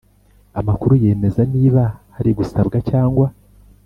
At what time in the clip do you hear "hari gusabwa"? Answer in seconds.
2.15-2.77